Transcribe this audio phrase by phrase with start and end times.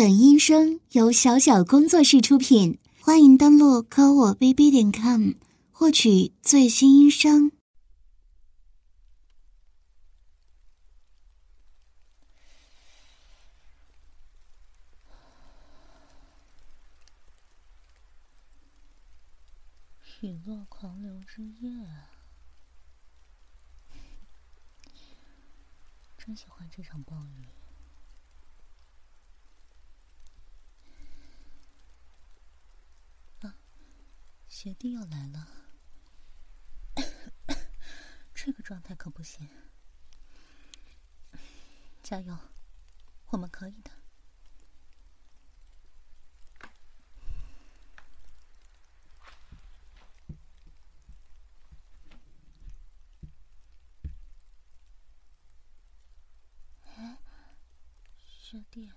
[0.00, 5.32] 本音声由小小工作室出品，欢迎登录科我 bb 点 com
[5.70, 7.52] 获取最新音声。
[20.22, 21.76] 雨落狂流之夜，
[26.16, 27.59] 真喜欢这场暴雨。
[34.62, 35.48] 学弟要来了，
[38.34, 39.48] 这个状态可不行，
[42.02, 42.36] 加油，
[43.28, 43.90] 我们可以的。
[56.96, 57.18] 哎
[58.26, 58.92] 学弟，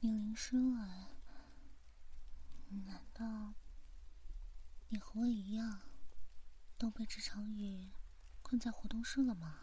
[0.00, 1.15] 你淋湿了，
[2.68, 3.54] 难道
[4.88, 5.80] 你和我一样
[6.78, 7.90] 都被这场雨
[8.42, 9.60] 困在活动室了吗？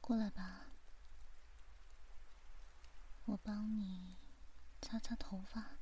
[0.00, 0.66] 过来吧，
[3.26, 4.16] 我帮你
[4.80, 5.72] 擦擦头发，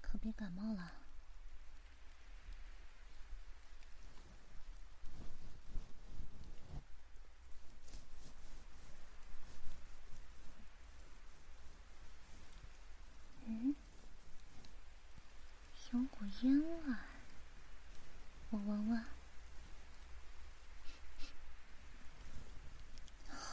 [0.00, 0.98] 可别感冒了。
[15.92, 16.94] 有股烟味，
[18.50, 19.04] 我闻闻，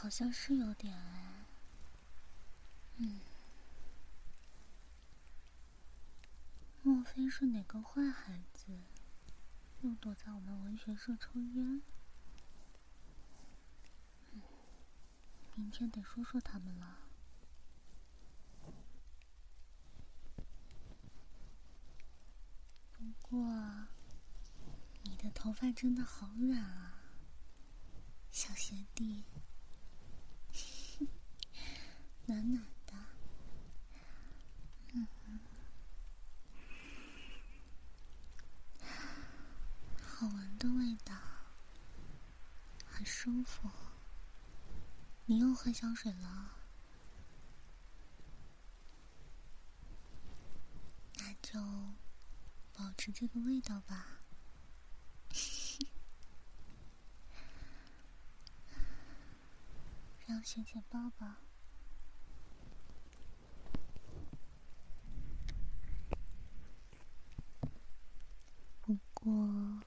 [0.08, 1.44] 好像是有点哎。
[2.96, 3.20] 嗯，
[6.82, 8.72] 莫非是哪个坏孩子
[9.82, 11.82] 又躲在我们文学社抽烟？
[14.32, 14.40] 嗯
[15.56, 17.00] 明天得说说他们了。
[22.92, 23.86] 不过，
[25.02, 26.94] 你的头发真的好软啊，
[28.30, 29.24] 小学弟，
[32.28, 32.94] 暖暖的，
[34.92, 35.08] 嗯，
[40.02, 41.14] 好闻的味道，
[42.86, 43.70] 很舒服。
[45.24, 46.58] 你又换香水了，
[51.16, 51.58] 那就。
[52.74, 54.20] 保持这个味道吧，
[60.26, 61.34] 让学姐抱抱。
[68.80, 69.82] 不过，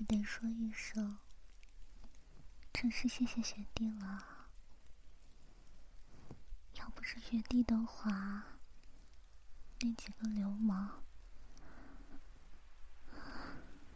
[0.00, 1.18] 还是得说一声，
[2.72, 4.48] 真是谢谢学弟了。
[6.76, 8.46] 要不是学弟的话。
[9.82, 11.02] 那几个流氓，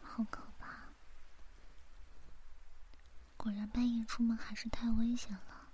[0.01, 0.89] 好可怕！
[3.35, 5.71] 果然半夜出门还是太危险了。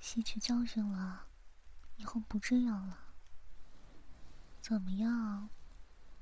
[0.00, 1.26] 吸取教训了，
[1.96, 3.01] 以后不这样了。
[4.72, 5.50] 怎么样，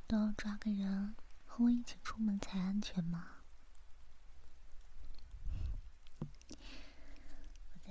[0.09, 1.15] 都要抓个人
[1.47, 3.37] 和我一起出门才安全嘛。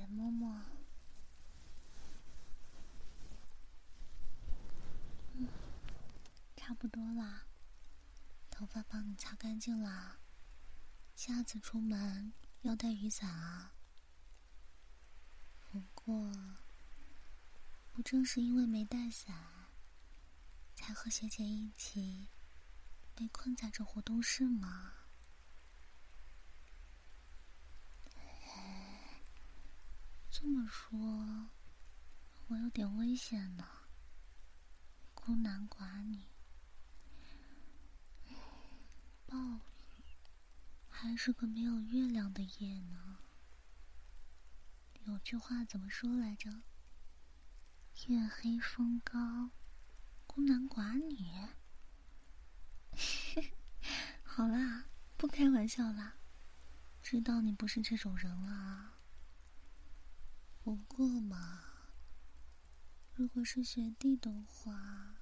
[0.10, 0.62] 摸摸，
[6.58, 7.44] 差不多啦，
[8.50, 10.18] 头发帮你擦干净啦。
[11.16, 12.34] 下次出门
[12.64, 13.76] 要带雨伞啊。
[15.72, 16.34] 不过，
[17.94, 19.59] 不正是因为没带伞，
[20.80, 22.30] 才和学姐一起
[23.14, 24.94] 被困在这活动室吗？
[30.32, 31.50] 这么说，
[32.48, 33.68] 我有点危险呢。
[35.14, 36.24] 孤男寡女，
[39.28, 40.04] 暴雨，
[40.88, 43.18] 还是个没有月亮的夜呢。
[45.04, 46.62] 有句话怎么说来着？
[48.08, 49.52] 月黑风高，
[50.40, 51.18] 孤男寡女。
[54.24, 54.86] 好啦，
[55.18, 56.16] 不开玩笑啦，
[57.04, 58.94] 知道你不是这种人了。
[60.64, 61.64] 不过嘛，
[63.16, 65.18] 如果是学弟的话，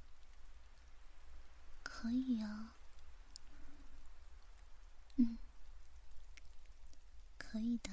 [1.81, 2.75] 可以啊。
[5.15, 5.39] 嗯，
[7.39, 7.91] 可以的。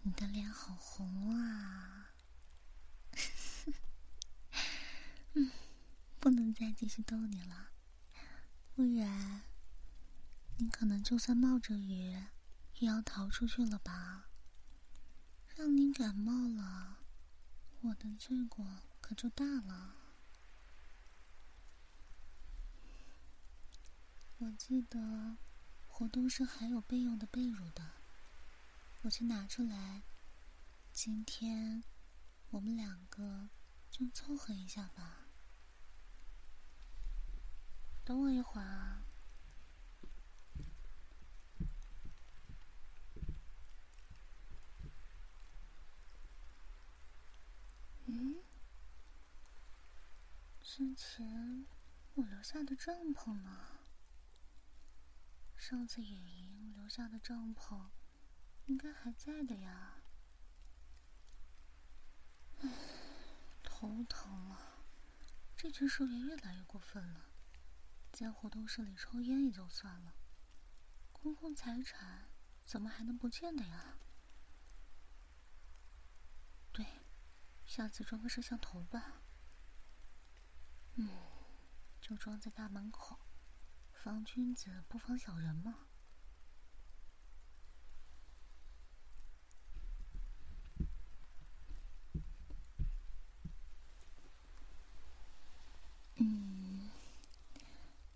[0.00, 1.97] 你的脸好红啊！
[6.28, 7.70] 不能再继续逗你了，
[8.74, 9.44] 不然
[10.58, 12.22] 你可能就算冒着雨
[12.74, 14.28] 也要逃出去了吧？
[15.56, 16.98] 让你感冒了，
[17.80, 19.94] 我的罪过可就大了。
[24.36, 25.38] 我记得
[25.86, 28.02] 活动室还有备用的被褥的，
[29.00, 30.02] 我去拿出来。
[30.92, 31.82] 今天
[32.50, 33.48] 我们两个
[33.90, 35.27] 就凑合一下吧。
[38.08, 39.02] 等我一会儿啊。
[48.06, 48.36] 嗯，
[50.62, 51.66] 之前
[52.14, 53.78] 我留下的帐篷呢？
[55.58, 57.88] 上次野营留下的帐篷，
[58.64, 59.96] 应该还在的呀。
[62.62, 62.70] 唉，
[63.62, 64.78] 头疼啊！
[65.54, 67.27] 这群兽员越来越过分了，
[68.12, 70.14] 在活动室里抽烟也就算了，
[71.12, 72.28] 公共财产
[72.64, 73.96] 怎么还能不见的呀？
[76.72, 76.84] 对，
[77.64, 79.22] 下次装个摄像头吧。
[80.94, 81.08] 嗯，
[82.00, 83.20] 就装在大门口。
[83.92, 85.86] 防君子不防小人嘛。
[96.14, 96.90] 嗯，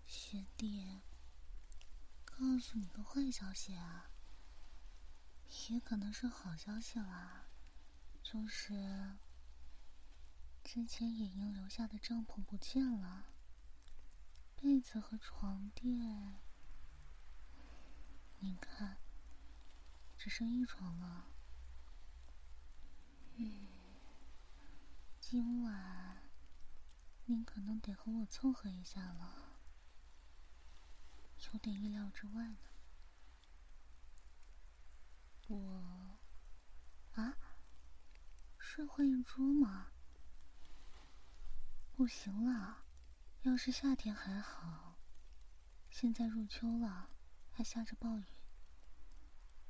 [0.05, 1.01] 学弟，
[2.73, 4.09] 告诉你个坏消息啊，
[5.69, 7.45] 也可能是好消息啦，
[8.23, 9.13] 就是
[10.63, 13.25] 之前野营留下的帐篷不见了。
[14.55, 16.39] 被子和床垫，
[18.39, 18.97] 你看，
[20.17, 21.27] 只剩一床了。
[23.35, 23.67] 嗯，
[25.19, 26.23] 今晚
[27.25, 29.42] 你可能得和我凑合一下了，
[31.51, 32.57] 有点意料之外呢。
[35.47, 36.17] 我，
[37.13, 37.37] 啊，
[38.57, 39.91] 睡会一桌吗？
[41.91, 42.85] 不行了。
[43.43, 44.97] 要是夏天还好，
[45.89, 47.09] 现在入秋了，
[47.51, 48.25] 还下着暴雨。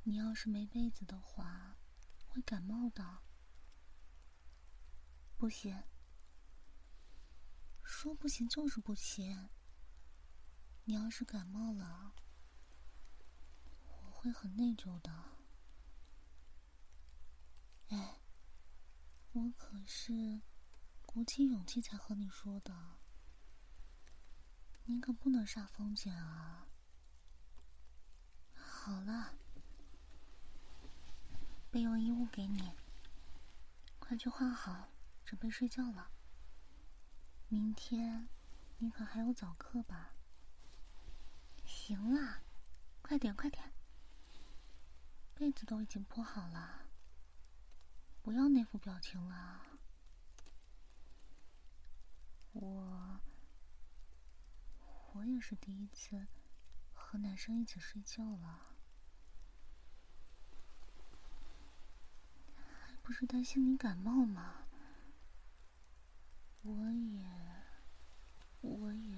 [0.04, 1.76] 你要是没被子的话，
[2.28, 3.24] 会感冒的。
[5.38, 5.84] 不行，
[7.84, 9.50] 说不行就是不行。
[10.86, 12.14] 你要是感冒了，
[13.88, 15.12] 我会很内疚的。
[17.90, 18.20] 哎，
[19.32, 20.42] 我可是
[21.06, 22.98] 鼓起勇气才和你说的。
[24.86, 26.68] 你可不能煞风景啊！
[28.56, 29.36] 好了，
[31.72, 32.74] 备用衣物给你，
[34.00, 34.90] 快去换好，
[35.24, 36.12] 准备睡觉了。
[37.48, 38.28] 明天
[38.80, 40.13] 你可还有早课吧？
[41.74, 42.44] 行了，
[43.02, 43.74] 快点快点，
[45.34, 46.88] 被子都已经铺好了，
[48.22, 49.66] 不要那副表情了。
[52.54, 53.20] 我。
[55.16, 56.26] 我也是第一次
[56.94, 58.76] 和男生一起睡觉了，
[62.56, 64.66] 还不是担心你感冒吗？
[66.64, 67.28] 我也，
[68.62, 69.13] 我也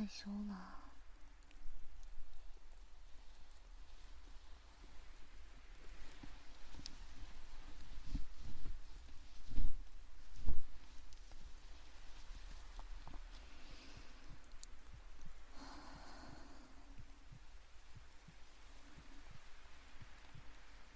[0.00, 0.56] 太小了。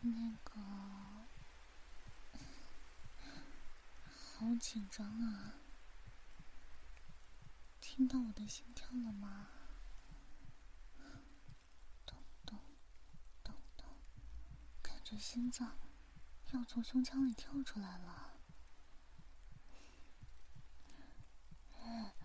[0.01, 0.11] 那
[0.45, 0.51] 个。
[4.39, 5.64] 好紧张啊。
[7.97, 9.47] 听到我的心跳了吗？
[12.05, 12.59] 咚咚
[13.45, 13.87] 咚咚，
[14.83, 15.79] 感觉心脏
[16.51, 18.33] 要从胸腔里跳出来了。
[21.79, 22.17] 哎，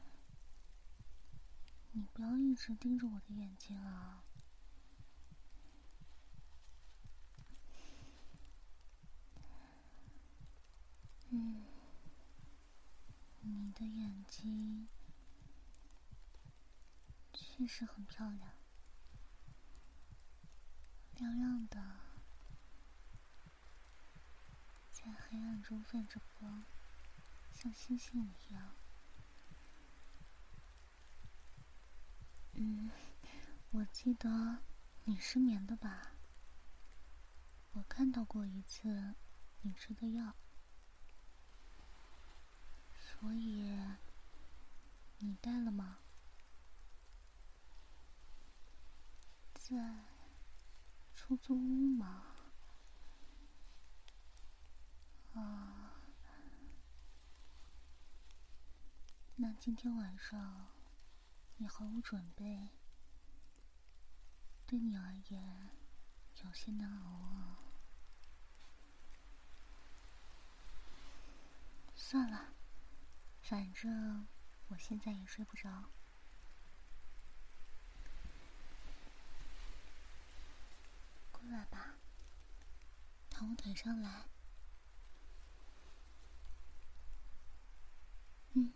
[1.92, 4.24] 你不要一直盯着我的眼睛啊！
[11.30, 11.64] 嗯。
[13.42, 14.88] 你的眼睛
[17.60, 18.54] 确实很漂亮，
[21.18, 22.00] 亮亮的，
[24.94, 26.64] 在黑暗中泛着光，
[27.52, 28.72] 像星星一样。
[32.54, 32.90] 嗯，
[33.72, 34.60] 我记得
[35.04, 36.14] 你失眠的吧？
[37.74, 39.16] 我看到过一次
[39.64, 40.34] 你吃的药。
[43.02, 43.78] 所以
[45.18, 45.98] 你带了吗？
[49.70, 49.78] 在
[51.16, 52.24] 出租屋吗？
[55.36, 55.94] 啊，
[59.36, 60.70] 那今天晚上
[61.58, 62.70] 你毫无准备，
[64.66, 65.70] 对你而言
[66.44, 67.60] 有些难熬啊。
[71.94, 72.54] 算了，
[73.40, 74.26] 反正
[74.70, 75.92] 我现在也睡不着。
[81.40, 81.96] 过来吧，
[83.30, 84.30] 躺我腿上来。
[88.54, 88.74] 嗯，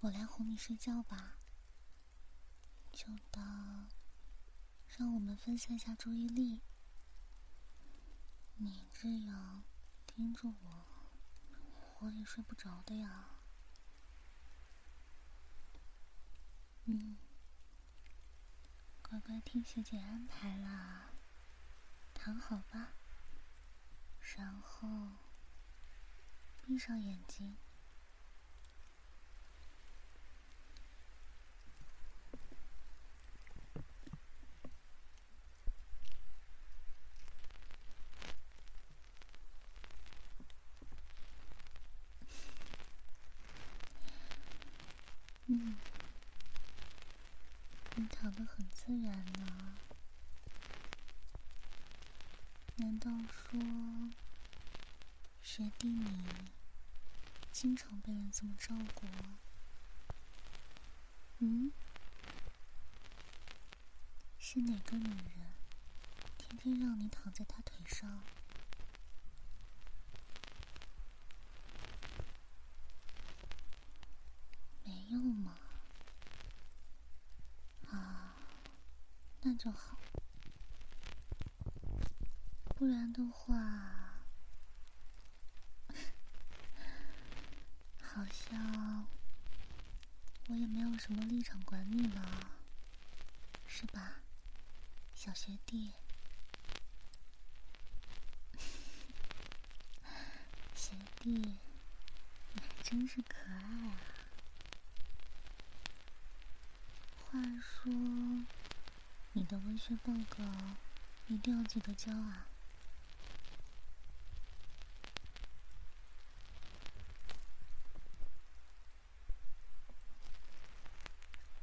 [0.00, 1.38] 我来哄你睡觉吧，
[2.90, 3.88] 就当
[4.96, 6.62] 让我们分散下注意力。
[8.56, 9.64] 你这样
[10.06, 10.82] 盯着我。
[12.00, 13.28] 我也睡不着的呀。
[16.86, 17.16] 嗯，
[19.12, 21.10] 乖乖听学姐安排啦，
[22.14, 22.94] 躺好吧，
[24.38, 24.88] 然后
[26.62, 27.54] 闭上眼睛。
[45.48, 45.76] 嗯，
[47.96, 49.78] 你躺得很自然呢。
[53.04, 53.58] 难道说
[55.42, 56.52] 学弟你
[57.50, 59.08] 经常被人这么照顾？
[61.38, 61.72] 嗯？
[64.38, 65.52] 是哪个女人
[66.38, 68.22] 天天让你躺在她腿上？
[74.84, 75.58] 没有吗？
[77.90, 78.36] 啊，
[79.40, 79.98] 那就好。
[82.64, 83.56] 不不然的话，
[88.02, 89.06] 好像
[90.48, 92.50] 我也没有什么立场管你了，
[93.66, 94.16] 是吧，
[95.14, 95.92] 小学弟？
[100.76, 100.90] 学
[101.22, 101.56] 弟，你
[102.60, 103.54] 还真是可爱
[103.88, 103.96] 啊！
[107.30, 107.90] 话说，
[109.32, 110.44] 你的文学报告
[111.28, 112.48] 一定要记得交啊！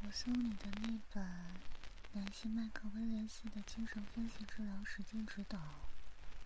[0.02, 1.24] 我送你的那本
[2.14, 5.60] 南希·麦克威廉斯的精神分析治疗实践指导，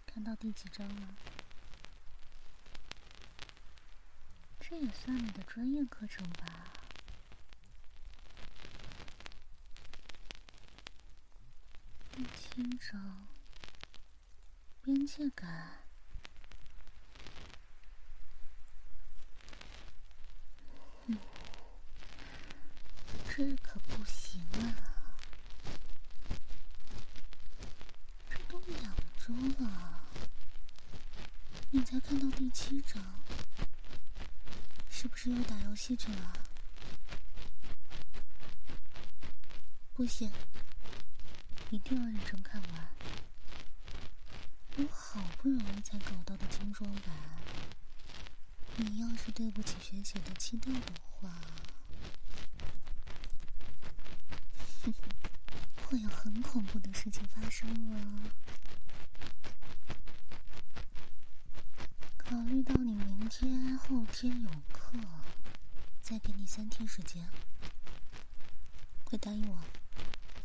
[0.06, 1.08] 看到第几章了？
[4.60, 6.74] 这也算你的专业课程吧？
[12.12, 13.28] 第七章，
[14.82, 15.80] 边界感。
[21.08, 21.18] 嗯，
[23.36, 24.78] 这可不行啊！
[28.30, 30.04] 这都两周了，
[31.72, 33.04] 你才看到第七章，
[34.88, 36.34] 是不是又打游戏去了？
[39.96, 40.32] 不行。
[41.72, 42.88] 一定要认真看完。
[44.78, 47.16] 我好不容易才搞到的精装版，
[48.76, 51.32] 你要是对不起学姐的期待的话，
[55.94, 58.26] 会有很恐怖的事情发生啊！
[62.18, 64.98] 考虑到你明天、后天有课，
[66.02, 67.30] 再给你三天时间，
[69.04, 69.56] 快答应我，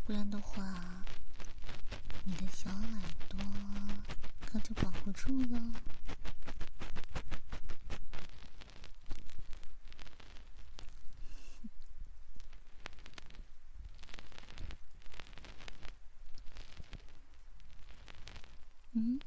[0.04, 1.02] 不然的话。
[2.24, 3.40] 你的小耳朵
[4.44, 5.62] 可就保不住了。
[18.92, 19.20] 嗯，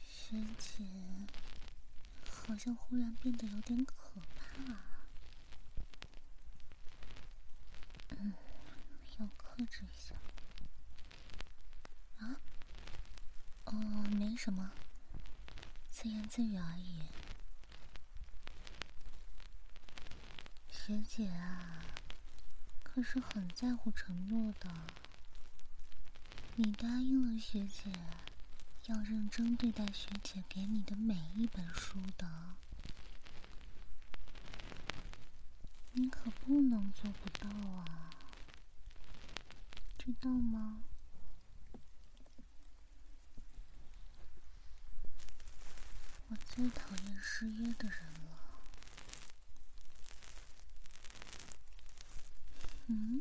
[0.00, 0.84] 学姐
[2.92, 3.94] 突然变得有点可
[4.36, 4.76] 怕。
[8.18, 8.34] 嗯，
[9.18, 10.14] 要克制一下。
[12.18, 12.36] 啊？
[13.64, 13.72] 哦，
[14.10, 14.72] 没什么，
[15.90, 17.00] 自言自语而已。
[20.70, 21.82] 学姐啊，
[22.82, 24.68] 可是很在乎承诺的。
[26.56, 27.90] 你答应了学姐，
[28.88, 32.51] 要认真对待学姐给你的每一本书的。
[35.94, 38.10] 你可不能做不到啊，
[39.98, 40.82] 知道吗？
[46.28, 48.38] 我最讨厌失约的人了。
[52.86, 53.20] 嗯，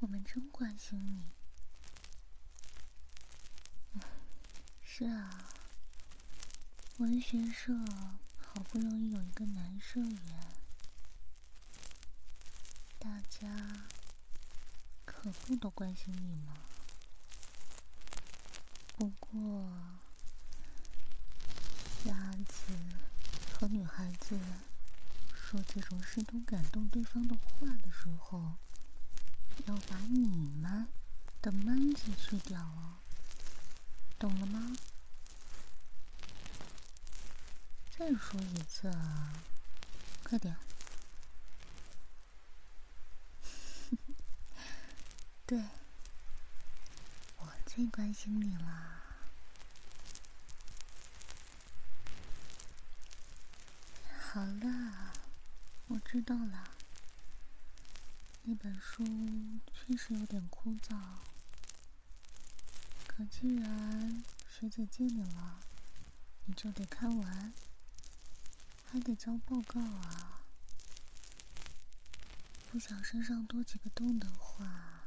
[0.00, 1.26] 我们真关心你。
[4.82, 5.50] 是啊，
[6.96, 7.74] 文学社
[8.38, 10.47] 好不容易有一个男社员，
[13.08, 13.48] 大家
[15.06, 16.52] 可不都关心你吗？
[18.98, 19.66] 不过，
[22.04, 22.74] 鸭子
[23.54, 24.38] 和女孩子
[25.34, 28.56] 说这种试图感动对方的话的时候，
[29.64, 30.86] 要把你们
[31.40, 32.98] 的闷子去掉哦。
[34.18, 34.76] 懂了吗？
[37.90, 39.32] 再说一次啊，
[40.22, 40.54] 快点！
[45.48, 45.58] 对，
[47.38, 49.02] 我最关心你了。
[54.20, 55.14] 好了，
[55.86, 56.68] 我知道了。
[58.42, 59.02] 那本书
[59.72, 60.94] 确实有点枯燥。
[63.06, 65.60] 可既然学姐借你了，
[66.44, 67.54] 你就得看完，
[68.84, 70.42] 还得交报告啊！
[72.70, 74.97] 不想身上多几个洞的话，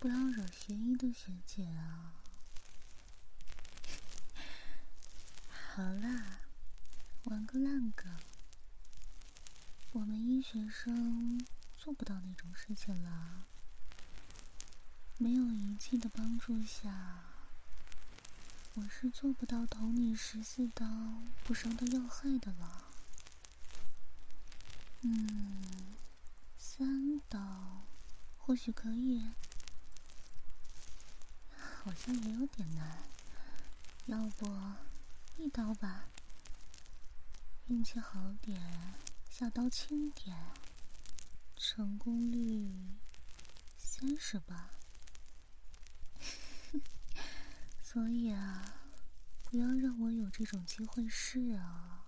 [0.00, 2.12] 不要惹学医的学姐啊！
[5.74, 6.38] 好啦，
[7.24, 8.06] 玩个烂梗，
[9.90, 11.44] 我们医学生
[11.76, 13.44] 做不到那种事情了。
[15.16, 17.24] 没有仪器的帮助下，
[18.74, 20.86] 我是做不到捅你十四刀
[21.42, 22.84] 不伤到要害的了。
[25.00, 25.96] 嗯，
[26.56, 27.84] 三刀
[28.38, 29.28] 或许可以，
[31.88, 32.98] 好像也有点难。
[34.04, 34.46] 要不
[35.38, 36.04] 一刀吧，
[37.68, 38.60] 运气好点，
[39.30, 40.36] 下刀轻点，
[41.56, 42.70] 成功率
[43.78, 44.68] 三十吧。
[47.82, 48.62] 所以啊，
[49.44, 52.04] 不要让我有这种机会试啊！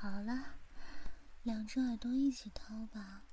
[0.00, 0.54] 好了，
[1.42, 3.24] 两只耳朵一起掏吧，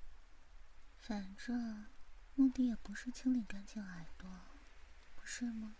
[0.97, 1.85] 反正
[2.35, 4.29] 目的也不是清理干净耳朵，
[5.15, 5.77] 不是吗？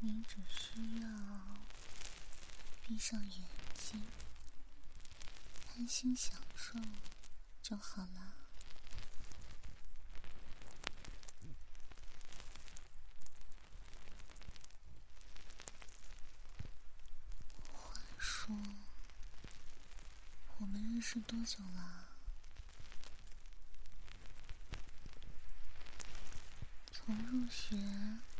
[0.00, 1.08] 你只需要
[2.82, 3.44] 闭上眼
[3.78, 4.02] 睛，
[5.68, 6.76] 安心享受
[7.62, 8.34] 就好了。
[17.68, 18.56] 话说，
[21.12, 22.06] 是多久了？
[26.92, 27.76] 从入学。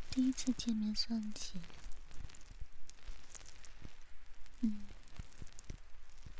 [0.08, 1.60] 第一次见面算起，
[4.60, 4.86] 嗯，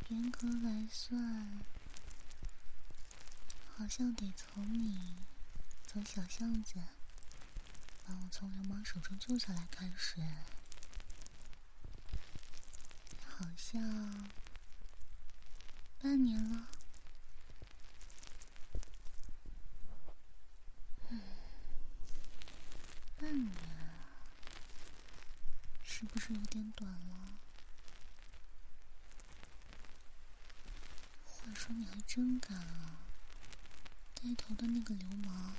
[0.08, 1.60] 严格来算，
[3.76, 5.16] 好像得从你
[5.84, 6.76] 走小巷子
[8.06, 10.20] 把我从流氓手中救下来开始，
[13.26, 14.30] 好像
[16.02, 16.66] 半年了。
[23.18, 23.52] 半年，
[25.84, 27.38] 是不是有点短了？
[31.26, 32.96] 话说你还真敢啊！
[34.14, 35.54] 带头的那个流氓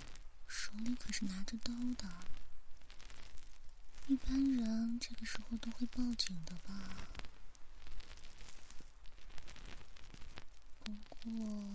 [0.48, 2.10] 手里可是拿着刀的，
[4.08, 6.74] 一般人这个时候都会报警的吧？
[11.26, 11.72] 我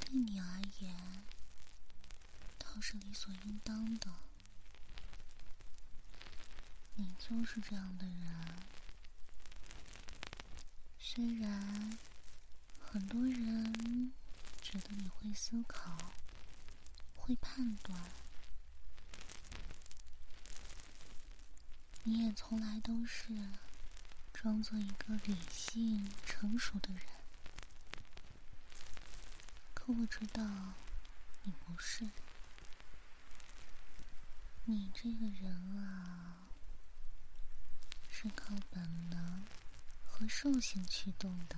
[0.00, 0.96] 对你而言，
[2.58, 4.10] 倒是理所应当的。
[6.94, 8.56] 你就是这样的人，
[10.98, 11.98] 虽然
[12.80, 14.12] 很多人
[14.62, 15.98] 觉得你会思考、
[17.14, 18.00] 会判断，
[22.04, 23.34] 你也从来都是
[24.32, 27.02] 装作一个理性、成熟的人，
[29.88, 30.42] 我知道
[31.44, 32.08] 你不是。
[34.64, 36.48] 你这个人啊，
[38.10, 39.44] 是靠本能
[40.04, 41.56] 和兽性驱动的。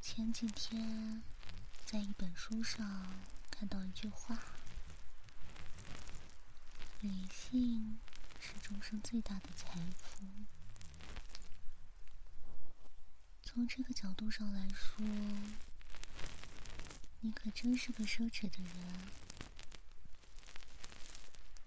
[0.00, 1.22] 前几天
[1.86, 3.16] 在一本书上
[3.50, 4.38] 看到一句话
[7.00, 7.98] ：“理性
[8.38, 10.22] 是终生最大的财富。”
[13.54, 15.04] 从这个角度上来说，
[17.20, 18.72] 你可真是个奢侈的人。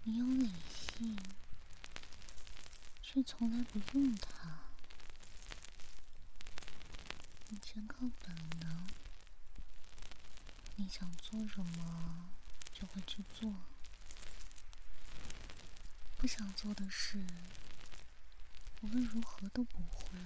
[0.02, 1.16] 你有理性，
[3.04, 4.58] 却从来不用它。
[7.50, 8.88] 你全靠本能，
[10.74, 12.32] 你想做什么
[12.74, 13.54] 就会去做，
[16.16, 17.24] 不想做的事，
[18.80, 20.18] 无论如何都不会。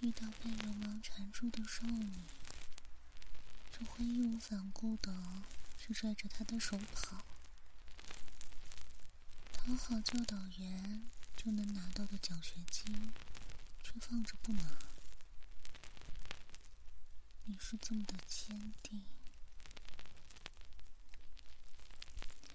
[0.00, 2.12] 遇到被流氓缠住的少女，
[3.72, 5.12] 就会义无反顾的
[5.76, 7.24] 去拽着她的手跑，
[9.52, 11.02] 讨好教导员
[11.36, 13.12] 就能拿到的奖学金，
[13.82, 14.78] 却放着不拿。
[17.46, 19.04] 你是这么的坚定，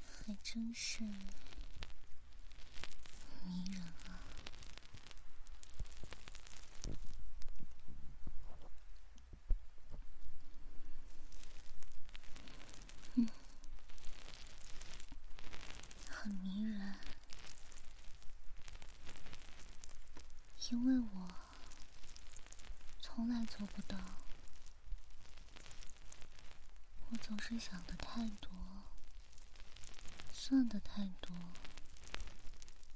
[0.06, 1.04] 还真是
[3.44, 4.22] 迷人啊！
[20.70, 21.28] 因为我
[23.00, 23.96] 从来做不到，
[27.10, 28.50] 我总是想的太多，
[30.32, 31.32] 算的太多，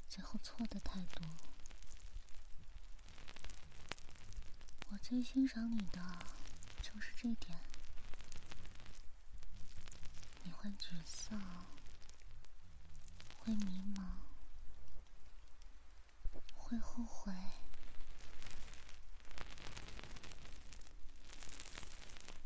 [0.10, 1.24] 最后错的太多。
[4.90, 6.02] 我最欣赏你的
[6.82, 7.60] 就是这点，
[10.42, 11.40] 你会沮丧，
[13.38, 14.04] 会迷茫，
[16.56, 17.32] 会后悔。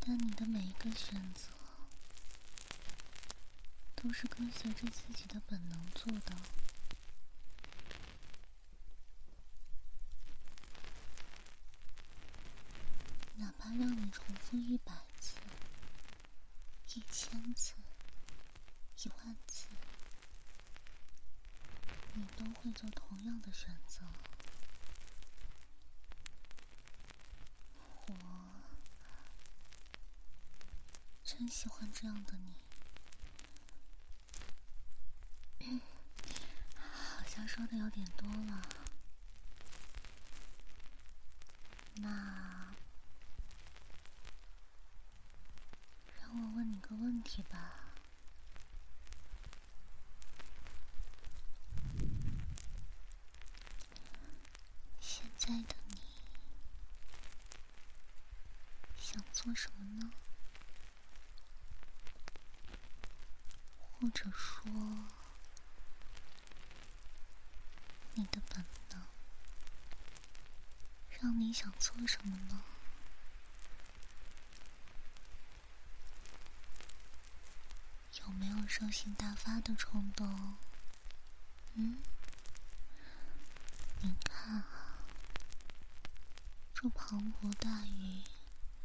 [0.02, 1.48] 但你的每一个选择，
[4.02, 6.36] 都是跟随着自己的本能做的，
[13.36, 15.36] 哪怕让你重复一百次、
[16.96, 17.76] 一千次、
[19.04, 19.68] 一万次，
[22.16, 24.02] 你都会做同样的选择。
[28.08, 28.16] 我
[31.24, 32.56] 真喜欢这样的你，
[36.76, 38.62] 好像说的有点多了。
[41.96, 42.08] 那
[46.22, 47.92] 让我问你个问题吧：
[55.02, 55.98] 现在的你
[58.98, 60.10] 想做什么呢？
[63.78, 64.72] 或者说，
[68.14, 69.08] 你的本能
[71.10, 72.64] 让你想做什么呢？
[78.20, 80.58] 有没有兽性大发的冲动？
[81.76, 82.02] 嗯，
[84.02, 85.06] 你看啊，
[86.74, 88.24] 这磅礴大雨、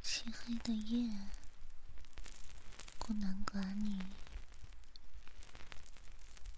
[0.03, 1.31] 漆黑的夜，
[2.99, 4.05] 孤男寡女。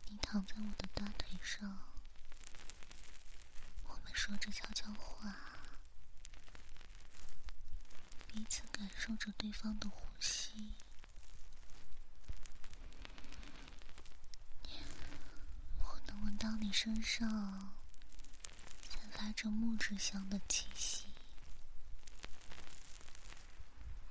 [0.07, 1.78] 你躺在我的大腿上，
[3.87, 5.37] 我们说着悄悄话，
[8.29, 10.75] 彼此感受着对方的呼吸。
[15.81, 17.29] 我能闻到你身上
[18.88, 21.07] 散发着木质香的气息，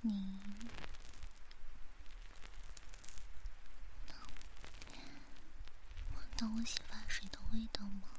[0.01, 0.39] 你
[4.07, 4.19] 能
[6.15, 6.27] 闻。
[6.35, 8.16] 到我洗发水的味道吗？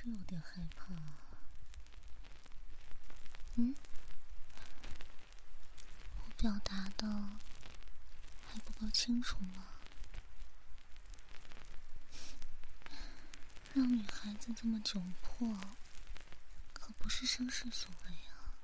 [0.00, 0.86] 是有点害怕。
[3.56, 3.74] 嗯，
[6.20, 7.08] 我表达的
[8.46, 9.66] 还不够清楚吗？
[13.74, 15.58] 让女孩子这么窘迫，
[16.72, 18.54] 可不是生势所为啊！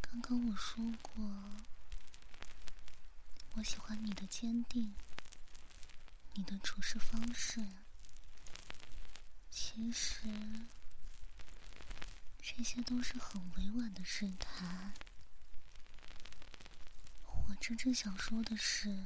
[0.00, 1.22] 刚刚我说过，
[3.52, 4.94] 我喜欢你的坚定，
[6.32, 7.62] 你的处事方式。
[9.62, 10.22] 其实，
[12.40, 14.94] 这些都是很委婉的试探。
[17.26, 19.04] 我真正想说的是。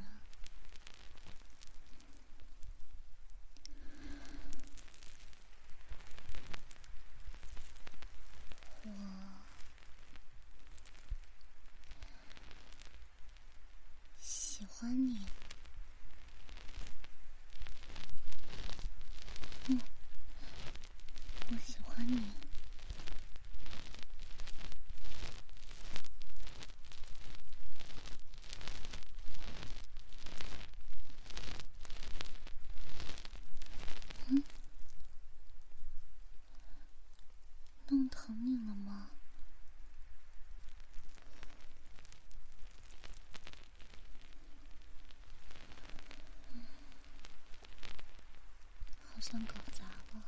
[49.47, 50.23] 搞砸了！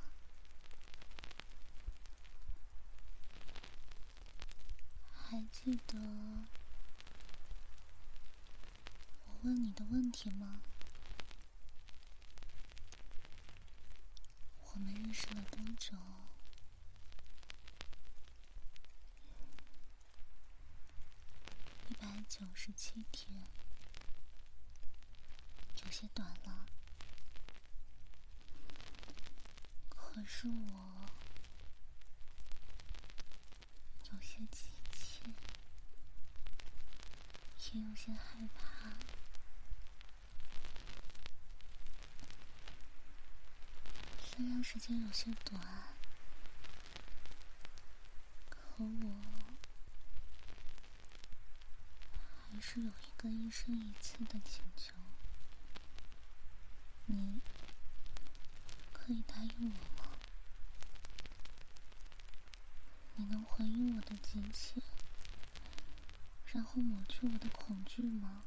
[5.13, 5.79] 还记
[9.27, 10.61] 我问你的问题吗？
[14.75, 15.97] 我们认识了多久？
[21.89, 23.47] 一百九十七天，
[25.85, 26.67] 有些短了。
[29.89, 31.09] 可是我
[34.11, 34.65] 有些急
[37.79, 38.93] 有些害怕。
[44.19, 45.61] 虽然时间有些短，
[48.49, 49.23] 可我
[52.51, 54.95] 还是有一个一生一次的请求，
[57.07, 57.41] 你
[58.93, 60.11] 可以答应我吗。
[63.15, 64.83] 你能回应我的急切，
[66.57, 68.43] 然后抹去我的恐惧吗？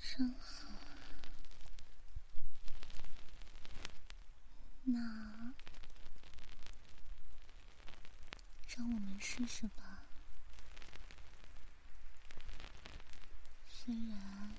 [0.00, 0.68] 真好，
[4.82, 5.54] 那。
[8.76, 10.02] 让我们试试吧。
[13.68, 14.50] 虽然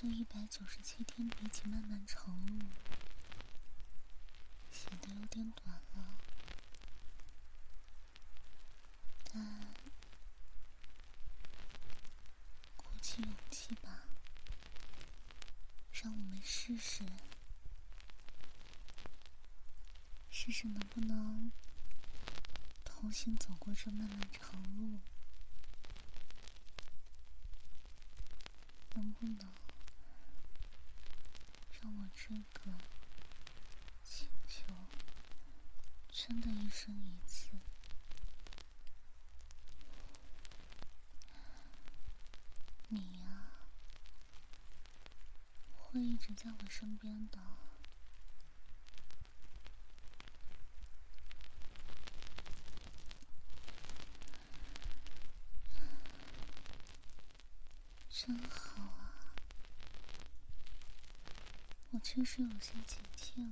[0.00, 2.66] 这一百九十七天比起漫漫长路
[4.70, 6.16] 显得有点短了，
[9.24, 9.74] 但
[12.76, 14.04] 鼓起勇气吧，
[15.90, 17.02] 让我们试试，
[20.30, 21.50] 试试能不能。
[22.84, 25.00] 同行走过这漫漫长路，
[28.94, 29.52] 能不能
[32.28, 32.60] 这个
[34.04, 34.66] 请求
[36.12, 37.48] 真的一生一次？
[42.88, 43.48] 你呀，
[45.78, 47.38] 会一直在我身边的。
[58.10, 59.32] 真好啊！
[61.90, 63.48] 我确实有些急切了。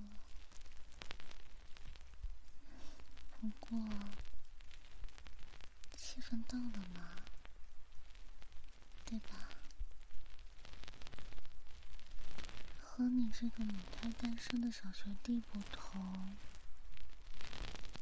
[3.41, 3.79] 不过，
[5.97, 7.17] 气氛到了嘛，
[9.05, 9.49] 对吧？
[12.81, 16.35] 和你这个母胎单身的小学弟不同，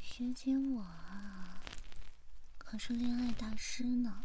[0.01, 1.63] 学姐我啊，
[2.59, 4.25] 可是恋爱大师呢。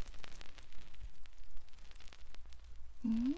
[3.01, 3.35] 嗯，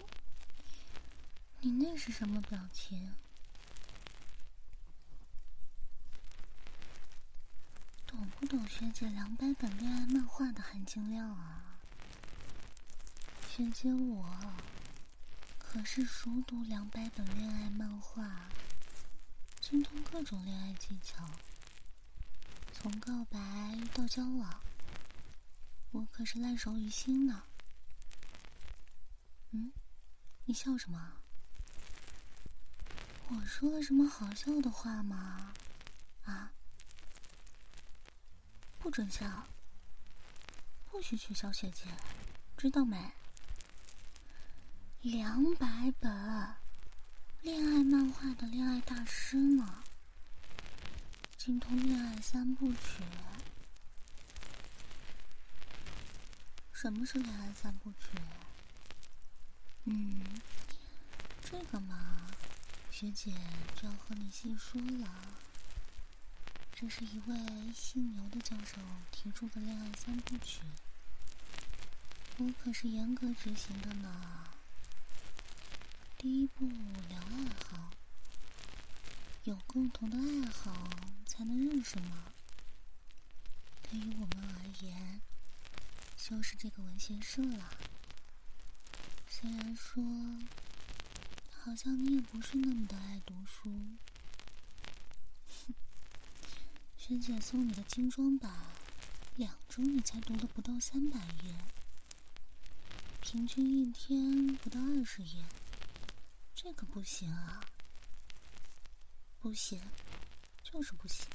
[1.64, 3.14] 你那是什么表情？
[8.04, 11.78] 懂不懂学姐两百本恋爱漫画的含金量啊？
[13.48, 14.36] 学姐我
[15.56, 18.48] 可是熟读两百本恋爱漫画，
[19.60, 21.24] 精通各种恋爱技巧，
[22.72, 23.38] 从告白
[23.94, 24.60] 到交往，
[25.92, 27.44] 我可是烂熟于心呢。
[29.52, 29.70] 嗯，
[30.46, 31.21] 你笑什么？
[33.34, 35.54] 我说了什么好笑的话吗？
[36.24, 36.52] 啊？
[38.78, 39.46] 不准笑！
[40.90, 41.86] 不许取笑姐姐，
[42.58, 43.12] 知道没？
[45.00, 46.10] 两百本
[47.40, 49.82] 恋爱漫画的恋爱大师呢，
[51.38, 53.02] 精通恋爱三部曲。
[56.72, 58.10] 什么是恋爱三部曲？
[59.84, 60.22] 嗯，
[61.42, 62.28] 这个嘛，
[63.02, 63.32] 学姐
[63.74, 65.08] 就要和你细说了。
[66.72, 67.36] 这是一位
[67.74, 70.60] 姓牛的教授提出的恋爱三部曲，
[72.38, 74.46] 我可是严格执行的呢。
[76.16, 76.64] 第一步
[77.08, 77.90] 聊爱好，
[79.42, 80.88] 有共同的爱好
[81.26, 82.26] 才能认识嘛。
[83.82, 85.20] 对于我们而言，
[86.16, 87.68] 就是这个文学社啦。
[89.28, 90.00] 虽然说，
[91.64, 93.70] 好像你也不是那么的爱读书。
[96.98, 98.52] 萱姐送你的精装版，
[99.36, 101.54] 两周你才读了不到三百页，
[103.20, 105.44] 平均一天不到二十页，
[106.52, 107.64] 这可不行啊！
[109.38, 109.80] 不行，
[110.64, 111.28] 就是不行，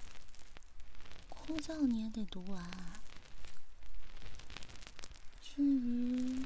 [1.30, 2.70] 枯燥你也得读完。
[5.42, 6.46] 至于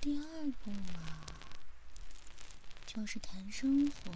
[0.00, 1.26] 第二部嘛，
[2.98, 4.12] 就是谈生活，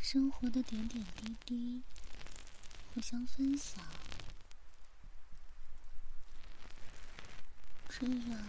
[0.00, 1.82] 生活的点点滴滴。
[2.92, 3.80] 互相分享，
[7.88, 8.44] 这样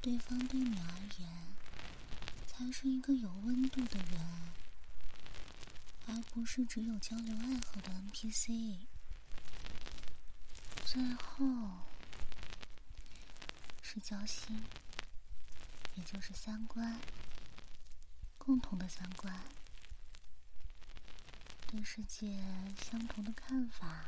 [0.00, 1.28] 对方对你而言
[2.46, 4.26] 才是一个有温度的人，
[6.06, 8.86] 而不是只有交流爱好的 NPC。
[10.86, 11.44] 最后
[13.82, 14.64] 是交心，
[15.96, 16.98] 也就是三观，
[18.46, 19.42] 共同的三观。
[21.66, 22.40] 对世界
[22.80, 24.04] 相同的看法，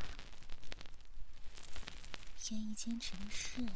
[2.53, 3.69] 愿意坚持的事，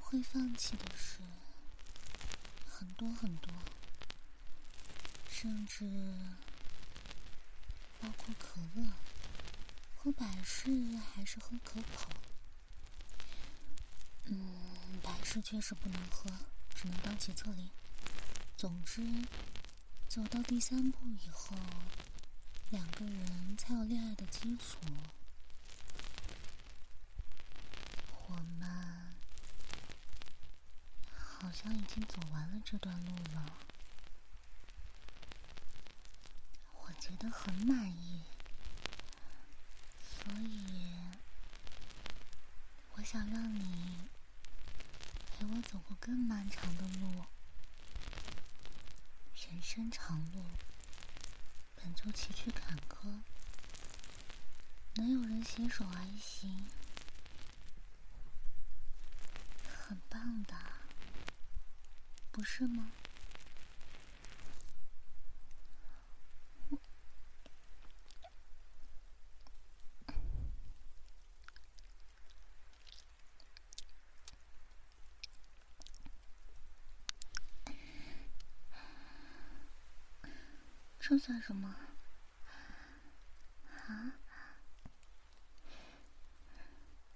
[0.00, 1.20] 会放弃的事，
[2.68, 3.48] 很多很多，
[5.30, 5.86] 甚至
[8.00, 8.88] 包括可乐，
[9.94, 12.10] 喝百事还是喝可口？
[14.24, 16.28] 嗯，百事确实不能喝，
[16.74, 17.70] 只能当起策令。
[18.58, 19.00] 总之。
[20.08, 21.54] 走到第三步以后，
[22.70, 24.78] 两个人才有恋爱的基础。
[28.26, 29.14] 我们
[31.14, 33.46] 好像已经走完了这段路了，
[36.80, 38.24] 我觉得很满意，
[40.00, 40.96] 所以
[42.94, 44.08] 我想让你
[45.38, 47.24] 陪我走过更漫长的路。
[49.50, 50.44] 人生长路，
[51.74, 53.22] 本就崎岖坎坷，
[54.94, 56.66] 能有人携手而行，
[59.66, 60.54] 很棒的，
[62.30, 62.92] 不是吗？
[81.18, 81.74] 算什么？
[83.86, 84.14] 啊？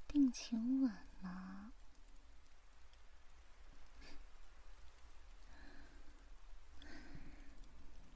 [0.08, 1.72] 定情吻吗？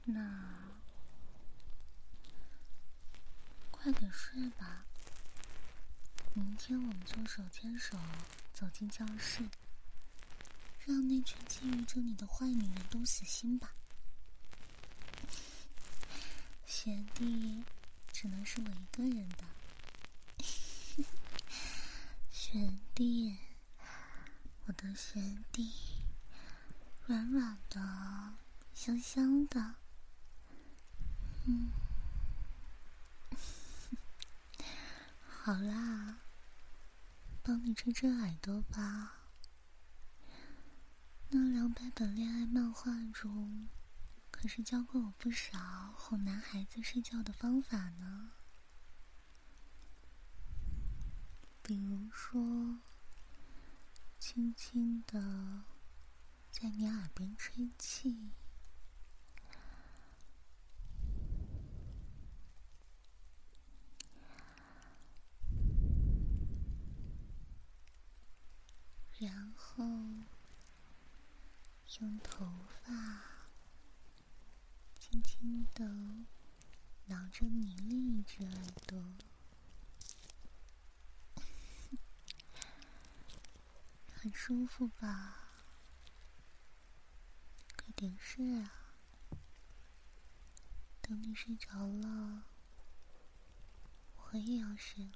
[0.05, 0.69] 那
[3.71, 4.85] 快点睡吧。
[6.33, 7.97] 明天我们就手牵手
[8.53, 9.43] 走进教室，
[10.85, 13.73] 让那群觊觎着你的坏女人都死心吧。
[16.87, 17.65] 学弟
[18.13, 19.43] 只能是我一个人的，
[22.31, 23.35] 学弟，
[24.67, 25.19] 我的学
[25.51, 25.69] 弟，
[27.05, 28.35] 软软的，
[28.73, 29.75] 香香的，
[31.45, 31.71] 嗯，
[35.27, 36.19] 好啦，
[37.43, 39.11] 帮你遮遮耳朵吧。
[41.31, 43.67] 那两百本恋爱漫画中。
[44.39, 48.33] 可是教过我不少哄男孩子睡觉的方法呢。
[51.63, 52.77] 比如说，
[54.19, 55.63] 轻轻的
[56.51, 58.29] 在你耳边吹气。
[69.17, 69.83] 然后。
[71.99, 72.66] 用头。
[75.47, 75.85] 轻的
[77.05, 78.51] 挠着你另一只耳
[78.85, 79.01] 朵，
[84.11, 85.53] 很舒服吧？
[87.77, 88.73] 快点睡啊！
[91.01, 92.43] 等你睡着了，
[94.17, 95.11] 我也要睡了。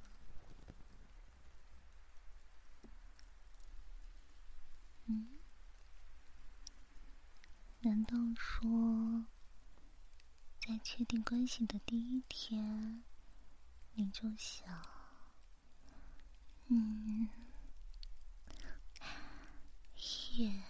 [5.08, 5.28] 嗯？
[7.82, 9.26] 难道说，
[10.72, 13.04] 在确定关系的第一天，
[13.96, 14.82] 你就想，
[16.68, 17.28] 嗯，
[20.38, 20.64] 也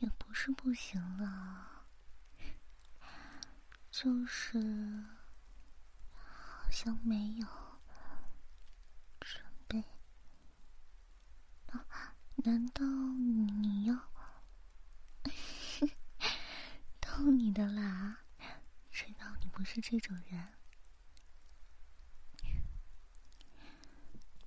[0.00, 1.86] 也不是不行了，
[3.90, 5.04] 就是
[6.12, 7.48] 好像没有
[9.18, 9.82] 准备。
[11.72, 12.14] 啊？
[12.44, 14.08] 难道你要？
[17.00, 18.18] 逗你的啦，
[18.92, 20.46] 知道你不是这种人。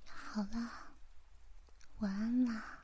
[0.06, 0.94] 好了，
[1.98, 2.83] 晚安啦。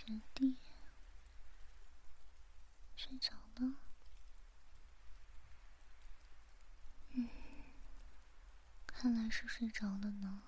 [0.00, 0.56] 师弟，
[3.10, 3.74] 睡着了。
[7.14, 7.28] 嗯，
[8.86, 10.42] 看来是睡着了呢。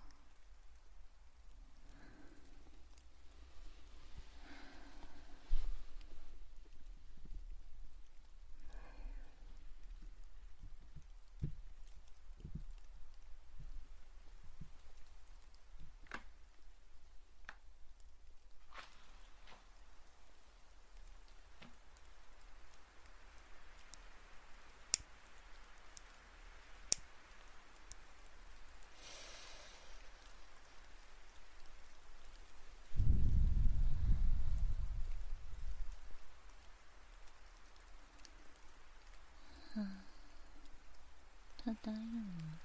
[41.65, 42.59] 他答应了。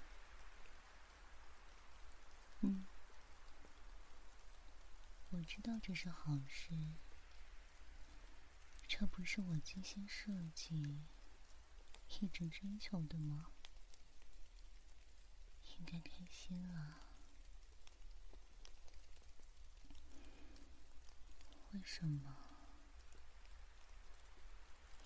[2.62, 2.84] 嗯，
[5.30, 6.74] 我知道这是好事。
[8.86, 11.00] 这不是我精心设计、
[12.20, 13.48] 一直追求的吗？
[15.80, 17.00] 应该开心啊。
[21.72, 22.36] 为什么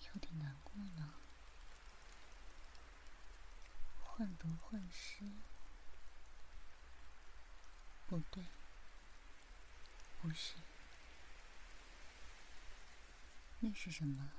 [0.08, 1.14] 有点难过呢？
[4.00, 5.24] 患得患失？
[8.06, 8.44] 不对，
[10.22, 10.54] 不是，
[13.58, 14.30] 那是什么？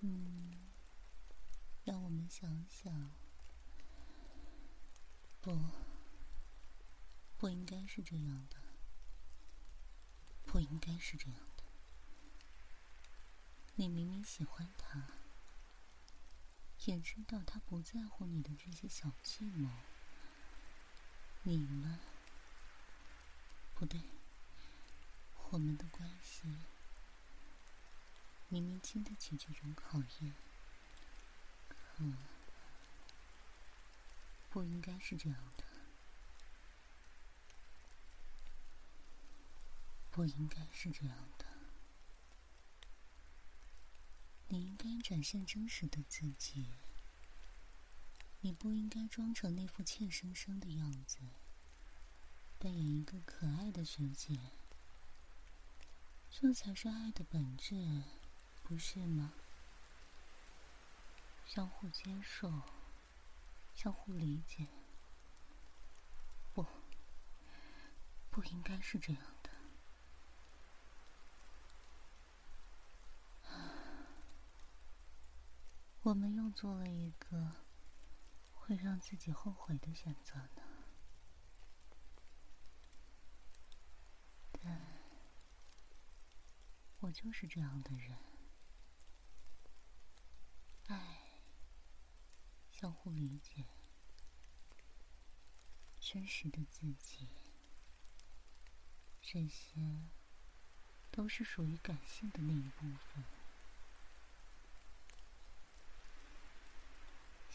[0.00, 0.56] 嗯，
[1.84, 3.10] 让我们想想。
[5.42, 5.54] 不，
[7.36, 8.56] 不应该是这样的。
[10.46, 11.64] 不应该是这样的。
[13.74, 15.10] 你明明喜欢他，
[16.84, 19.70] 也知道他不在乎你的这些小计谋。
[21.42, 21.98] 你们
[23.74, 24.00] 不对，
[25.50, 26.42] 我们的关系
[28.48, 30.34] 明明经得起这种考验，
[31.68, 32.04] 可
[34.50, 35.64] 不应该是这样的，
[40.10, 41.55] 不应该是这样的。
[44.48, 46.66] 你应该展现真实的自己。
[48.40, 51.18] 你不应该装成那副怯生生的样子，
[52.58, 54.38] 扮演一个可爱的学姐，
[56.30, 58.02] 这才是爱的本质，
[58.62, 59.32] 不是吗？
[61.44, 62.62] 相互接受，
[63.74, 64.66] 相互理解，
[66.54, 66.64] 不，
[68.30, 69.22] 不应该是这样
[76.06, 77.66] 我们又做了一个。
[78.68, 80.62] 会让自己后悔的选择呢？
[84.60, 84.98] 但
[86.98, 88.18] 我就是这样的人，
[90.88, 91.18] 爱，
[92.72, 93.64] 相互理解，
[96.00, 97.28] 真实的自己，
[99.22, 100.08] 这些
[101.12, 103.24] 都是属于感性的那一部分。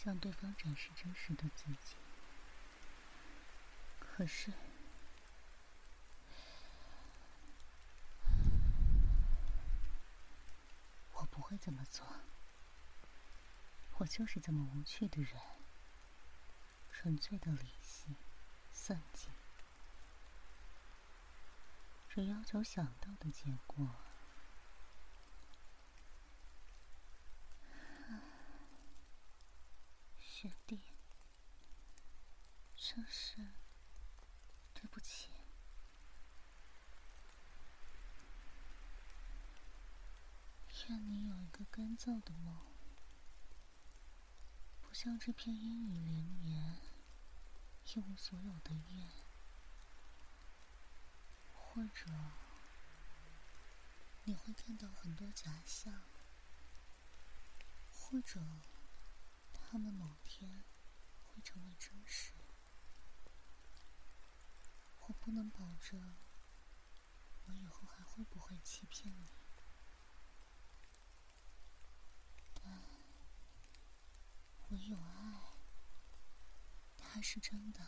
[0.03, 1.95] 向对方展示真实的自己，
[3.99, 4.51] 可是
[11.13, 12.03] 我不会这么做。
[13.99, 15.39] 我就是这么无趣的人，
[16.91, 18.15] 纯粹的理性、
[18.71, 19.29] 算计，
[22.09, 23.87] 只要求想到的结果。
[30.19, 30.79] 学弟，
[32.93, 33.37] 真是
[34.73, 35.29] 对不起。
[40.89, 42.57] 愿你有一个干燥的梦，
[44.81, 46.81] 不像这片阴雨连绵、
[47.85, 49.07] 一无所有的夜，
[51.53, 52.11] 或者
[54.25, 56.01] 你会看到很多假象，
[57.93, 58.41] 或者……
[59.53, 60.63] 他们某天
[61.29, 62.33] 会成为真实，
[65.07, 66.15] 我不能保证
[67.47, 69.27] 我以后还会不会欺骗你，
[72.53, 72.81] 但
[74.69, 75.57] 我有爱，
[76.97, 77.81] 它是真的，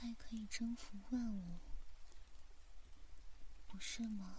[0.00, 1.58] 爱可以征服万物，
[3.66, 4.38] 不是吗？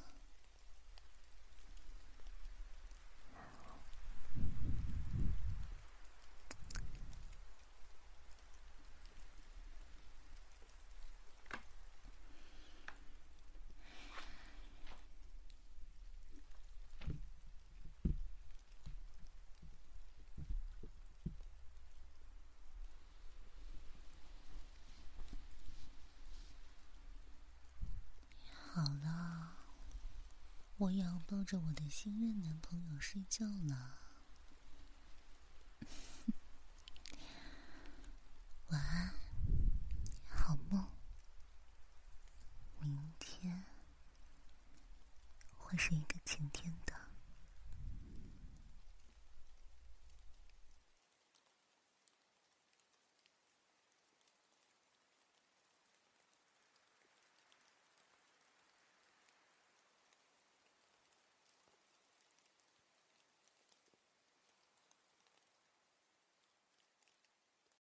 [30.77, 33.95] 我要抱着我的新任男朋友睡觉了，